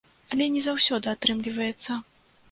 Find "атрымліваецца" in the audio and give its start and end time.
1.11-1.99